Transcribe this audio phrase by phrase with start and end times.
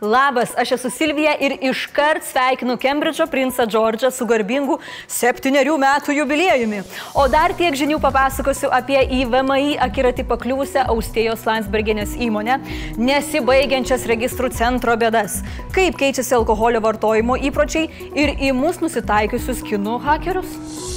[0.00, 4.78] Labas, aš esu Silvija ir iškart sveikinu Kembridžo princą Džordžą su garbingu
[5.08, 6.82] septyniarių metų jubiliejumi.
[7.14, 12.58] O dar tiek žinių papasakosiu apie į VMI akiratį pakliuvusią Austėjos Landsbergenės įmonę,
[13.00, 15.40] nesibaigiančias registrų centro bėdas,
[15.76, 20.93] kaip keičiasi alkoholio vartojimo įpročiai ir į mus nusitaikiusius kinų hakerius.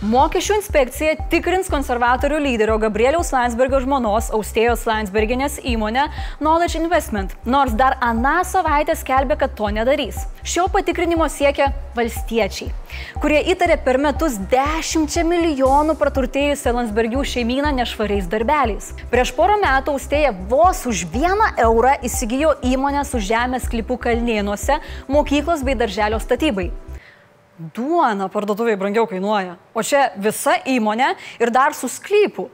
[0.00, 6.06] Mokesčių inspekcija tikrins konservatorių lyderio Gabrieliaus Landsbergio žmonos Austėjos Landsberginės įmonę
[6.38, 10.22] Knowledge Investment, nors dar aną savaitę skelbė, kad to nedarys.
[10.40, 11.68] Šio patikrinimo siekia
[11.98, 12.72] valstiečiai,
[13.20, 18.94] kurie įtarė per metus 10 milijonų praturtėjusią Landsbergių šeimyną nešvariais darbeliais.
[19.12, 24.80] Prieš porą metų Austėja vos už vieną eurą įsigijo įmonę su žemės klipų kalnėnuose,
[25.12, 26.70] mokyklos bei darželio statybai
[27.74, 32.48] duona parduotuvėje brangiau kainuoja, o čia visa įmonė ir dar su sklypu.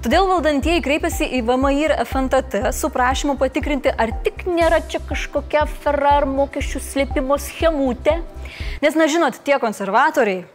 [0.00, 5.66] Todėl valdantieji kreipiasi į VMI ir FNTT su prašymu patikrinti, ar tik nėra čia kažkokia
[5.82, 8.20] Ferrar mokesčių slėpimo schemutė.
[8.80, 10.46] Nes, na žinot, tie konservatoriai,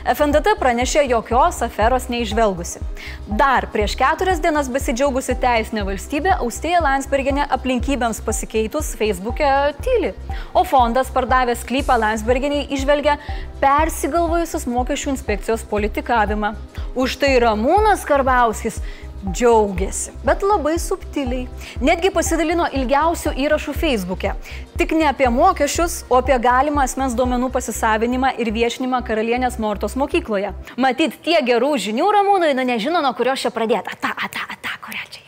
[0.00, 2.80] FNDT pranešė jokios aferos neižvelgusi.
[3.28, 9.50] Dar prieš keturias dienas besidžiaugusi teisinė valstybė Austėja Landsberginė aplinkybėms pasikeitus Facebook'e
[9.84, 10.14] tyli,
[10.56, 13.18] o fondas pardavęs sklypą Landsberginiai išvelgia
[13.60, 16.54] persigalvojusios mokesčių inspekcijos politikavimą.
[16.96, 18.80] Už tai Ramūnas Karbauskis
[19.24, 21.46] džiaugiasi, bet labai subtiliai.
[21.84, 24.32] Netgi pasidalino ilgiausių įrašų Facebook'e.
[24.80, 30.54] Tik ne apie mokesčius, o apie galimą asmens duomenų pasisavinimą ir viešinimą karalienės Mortos mokykloje.
[30.80, 33.92] Matyt, tie gerų žinių ramūnai, nu nežino, nuo kurios čia pradėti.
[33.92, 35.26] Ata, ata, ata, kurią čia.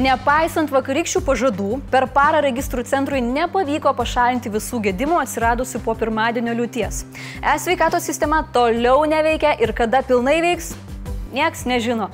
[0.00, 7.02] Nepaisant vakarykščių pažadų, per parą registrų centrui nepavyko pašalinti visų gedimų atsiradusių po pirmadienio liūties.
[7.42, 10.70] E-sveikatos sistema toliau neveikia ir kada pilnai veiks,
[11.30, 12.08] Niekas nežino.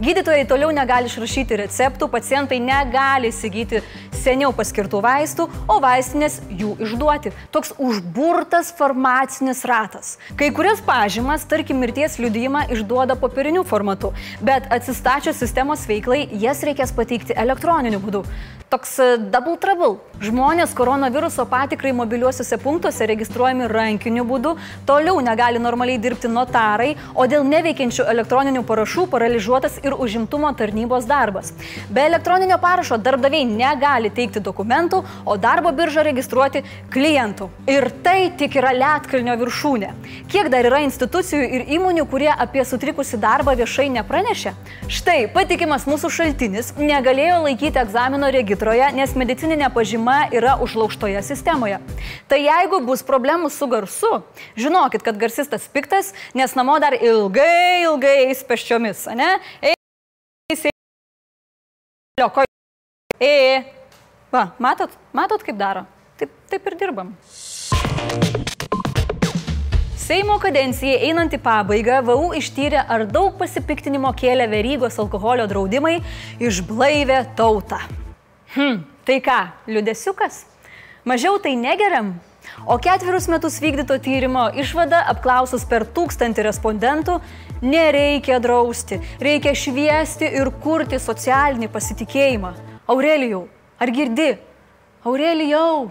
[0.00, 3.82] Gydytojai toliau negali išrašyti receptų, pacientai negali įsigyti
[4.22, 7.34] seniau paskirtų vaistų, o vaistinės jų išduoti.
[7.54, 10.16] Toks užburtas farmacinis ratas.
[10.38, 16.94] Kai kurias pažymas, tarkim, mirties liudijimą išduoda popieriniu formatu, bet atsistačius sistemos veiklai jas reikės
[16.96, 18.26] pateikti elektroniniu būdu.
[18.72, 19.98] Toks e, double trouble.
[20.24, 24.54] Žmonės koronaviruso patikrai mobiliuosiuose punktuose registruojami rankiniu būdu,
[24.88, 31.52] toliau negali normaliai dirbti notarai, o dėl neveikiančių elektroninių parašų paralyžiuotas ir užimtumo tarnybos darbas.
[31.92, 36.62] Be elektroninio parašo darbdaviai negali teikti dokumentų, o darbo biržą registruoti
[36.92, 37.48] klientų.
[37.70, 39.92] Ir tai tik yra Lietkalnio viršūnė.
[40.32, 44.54] Kiek dar yra institucijų ir įmonių, kurie apie sutrikusi darbą viešai nepranešė?
[44.92, 51.80] Štai patikimas mūsų šaltinis negalėjo laikyti egzamino regitroje, nes medicininė pažyma yra užlaužtoje sistemoje.
[52.28, 54.12] Tai jeigu bus problemų su garsu,
[54.58, 59.30] žinokit, kad garsistas piktas, nes namo dar ilgai, ilgai eis peščiomis, ne?
[59.62, 60.68] Eis,
[62.20, 62.44] lioko,
[63.20, 63.64] e,
[64.32, 65.84] va, matot, matot kaip daro?
[66.18, 67.12] Taip, taip ir dirbam.
[70.02, 76.00] Seimo kadencijai einant į pabaigą, VAU ištyrė, ar daug pasipiktinimo kėlė verygos alkoholio draudimai
[76.42, 77.78] išblaivę tautą.
[78.56, 79.38] Hm, tai ką,
[79.70, 80.42] liudesiukas?
[81.08, 82.12] Mažiau tai negeriam?
[82.66, 87.16] O ketverius metus vykdyto tyrimo išvada apklausus per tūkstantį respondentų
[87.62, 92.52] nereikia drausti, reikia šviesti ir kurti socialinį pasitikėjimą.
[92.90, 93.46] Aurelijau,
[93.82, 94.36] ar girdi?
[95.04, 95.90] Aurelijau.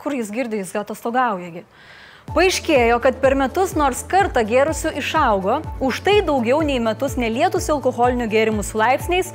[0.00, 1.64] Kur jis girdi, jis gal atostogaujagi.
[2.28, 8.26] Paaiškėjo, kad per metus nors kartą gėrusių išaugo, už tai daugiau nei metus nelietusių alkoholinių
[8.28, 9.30] gėrimų su laipsniais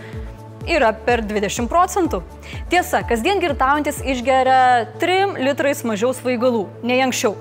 [0.69, 2.21] yra per 20 procentų.
[2.69, 7.33] Tiesa, kasdien girtaujantis išgeria 3 litrais mažiau svaigalų nei anksčiau,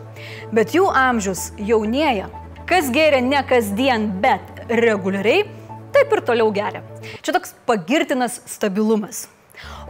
[0.57, 2.31] bet jų amžius jaunėja.
[2.67, 5.45] Kas geria ne kasdien, bet reguliariai,
[5.93, 6.81] taip ir toliau geria.
[7.21, 9.27] Čia toks pagirtinas stabilumas.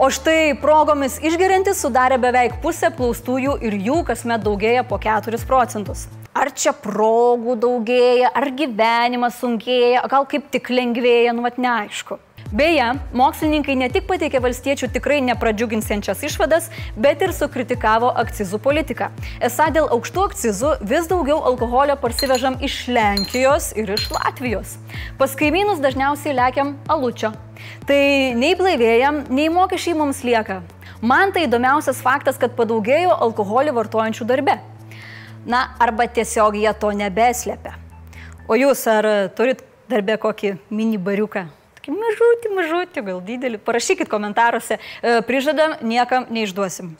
[0.00, 6.06] O štai progomis išgeriantis sudarė beveik pusę plaustųjų ir jų kasmet daugėja po 4 procentus.
[6.32, 12.16] Ar čia progų daugėja, ar gyvenimas sunkėja, gal kaip tik lengvėja, nu mat neaišku.
[12.52, 12.84] Beje,
[13.16, 16.66] mokslininkai ne tik pateikė valstiečių tikrai nepradžiuginsiančias išvadas,
[17.00, 19.06] bet ir sukritikavo akcizų politiką.
[19.40, 24.74] Esą dėl aukštų akcizų vis daugiau alkoholio parsivežam iš Lenkijos ir iš Latvijos.
[25.16, 27.32] Pas kaimynus dažniausiai lekiam alučio.
[27.88, 28.02] Tai
[28.36, 30.60] nei blaivėjam, nei mokesčiai mums lieka.
[31.00, 34.58] Man tai įdomiausias faktas, kad padaugėjo alkoholį vartojančių darbe.
[35.48, 37.78] Na, arba tiesiog jie to nebeslėpia.
[38.44, 41.48] O jūs ar turit darbę kokį mini bariuką?
[41.82, 43.58] Tokį mažutį, mažutį, gal didelį.
[43.66, 44.78] Parašykit komentaruose.
[45.02, 46.94] E, prižadam, niekam neišduosim.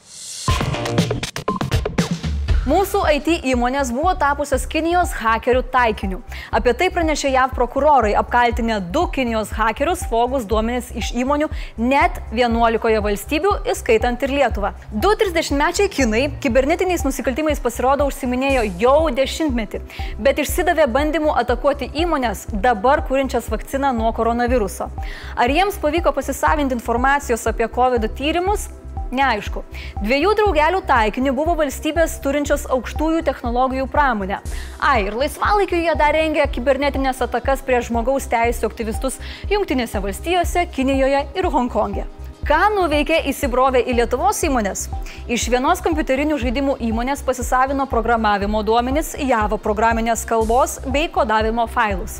[2.62, 6.20] Mūsų IT įmonės buvo tapusios Kinijos hakerių taikiniu.
[6.54, 11.48] Apie tai pranešė JAV prokurorai, apkaltinę du Kinijos hakerius fogus duomenis iš įmonių
[11.82, 14.70] net 11 valstybių, įskaitant ir Lietuvą.
[14.94, 19.80] Du 30-mečiai kinai kibernetiniais nusikaltimais pasirodo užsiminėjo jau dešimtmetį,
[20.22, 24.86] bet išsidavė bandymų atakuoti įmonės dabar kūrinčias vakciną nuo koronaviruso.
[25.34, 28.68] Ar jiems pavyko pasisavinti informacijos apie COVID tyrimus?
[29.12, 29.60] Neaišku.
[30.00, 34.38] Dviejų draugelių taikiniu buvo valstybės turinčios aukštųjų technologijų pramonę.
[34.80, 39.20] Ai, ir laisvalaikiu jie dar rengia kibernetinės atakas prieš žmogaus teisų aktyvistus
[39.52, 42.08] Junktinėse valstijose, Kinijoje ir Hongkonge.
[42.42, 44.88] Ką nuveikė įsibrovę į Lietuvos įmonės?
[45.30, 52.16] Iš vienos kompiuterinių žaidimų įmonės pasisavino programavimo duomenis, JAVO programinės kalbos bei kodavimo failus.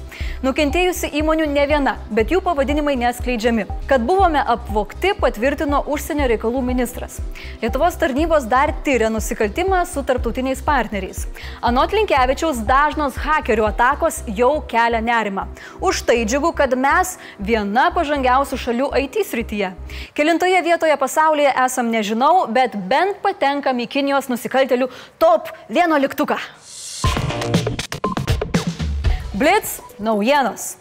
[0.47, 3.65] Nukentėjusi įmonių ne viena, bet jų pavadinimai neskleidžiami.
[3.91, 7.19] Kad buvome apvokti, patvirtino užsienio reikalų ministras.
[7.59, 11.25] Lietuvos tarnybos dar tyria nusikaltimą su tarptautiniais partneriais.
[11.67, 15.49] Anot Linkevičiaus dažnos hakerių atakos jau kelia nerimą.
[15.83, 19.75] Už tai džiugu, kad mes viena pažangiausių šalių IT srityje.
[20.13, 26.37] Kelintoje vietoje pasaulyje esam nežinau, bet bent patenkam į Kinijos nusikaltelių top 11.
[29.33, 30.75] Blitz naujienos.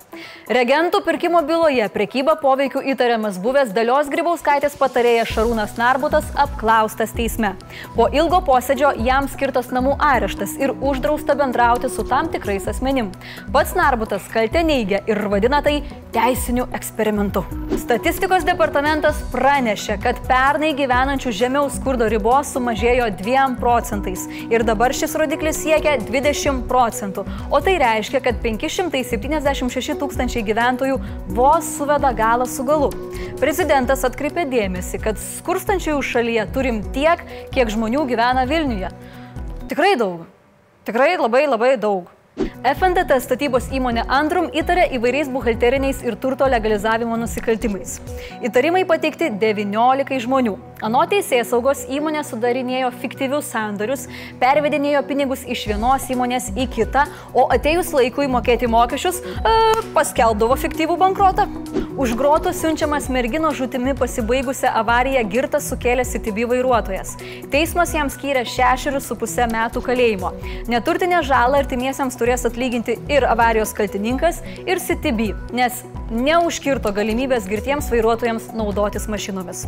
[0.51, 7.53] Reagentų pirkimo byloje prekyba poveikiu įtariamas buvęs Dalios Grybauskaitės patarėjas Šarūnas Narbutas apklaustas teisme.
[7.95, 13.13] Po ilgo posėdžio jam skirtas namų areštas ir uždrausta bendrauti su tam tikrais asmenim.
[13.53, 15.79] Pats Narbutas kaltę neigia ir vadina tai
[16.11, 17.45] teisiniu eksperimentu.
[17.79, 25.15] Statistikos departamentas pranešė, kad pernai gyvenančių žemiau skurdo ribos sumažėjo 2 procentais ir dabar šis
[25.19, 30.97] rodiklis siekia 20 procentų, o tai reiškia, kad 576 tūkstančiai tūkstančiai gyventojų
[31.31, 32.89] vos suveda galą su galu.
[33.39, 37.23] Prezidentas atkreipė dėmesį, kad skurstančiųjų šalyje turim tiek,
[37.55, 38.91] kiek žmonių gyvena Vilniuje.
[39.71, 40.25] Tikrai daug.
[40.83, 42.11] Tikrai labai labai daug.
[42.61, 47.95] FNDT statybos įmonė Andrum įtarė įvairiais buhalteriniais ir turto legalizavimo nusikaltimais.
[48.45, 50.53] Įtarimai pateikti 19 žmonių.
[50.85, 54.07] Anot teisės saugos įmonė sudarinėjo fiktyvius sandorius,
[54.41, 59.57] pervedinėjo pinigus iš vienos įmonės į kitą, o atėjus laikui mokėti mokesčius, e,
[59.97, 61.49] paskelbdavo fiktyvų bankrotą.
[62.01, 67.17] Už grotų siunčiamas mergino žūtimi pasibaigusią avariją girtas sukėlė CTB vairuotojas.
[67.53, 70.31] Teismas jam skyrė 6,5 metų kalėjimo.
[70.71, 75.81] Neturtinę žalą artimiesiams turės atlyginti ir avarijos kaltininkas, ir CTB, nes
[76.11, 79.63] neužkirto galimybės girtiems vairuotojams naudotis mašinomis.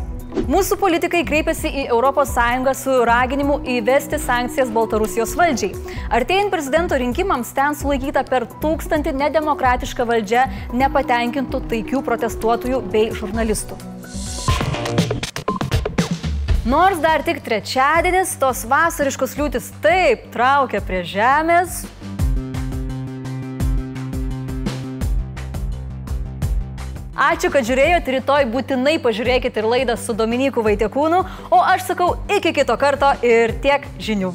[0.50, 5.72] Mūsų politikai kreipėsi į ES su raginimu įvesti sankcijas Baltarusijos valdžiai.
[6.12, 10.44] Artėjant prezidento rinkimams ten sulaikyta per tūkstantį nedemokratišką valdžią
[10.76, 13.80] nepatenkintų taikių protestuotojų bei žurnalistų.
[16.64, 21.82] Nors dar tik trečiadienis, tos vasariškos liūtis taip traukia prie žemės,
[27.24, 32.52] Ačiū, kad žiūrėjote, rytoj būtinai pažiūrėkite ir laidą su Dominiku Vaitekūnu, o aš sakau iki
[32.52, 34.34] kito karto ir tiek žinių.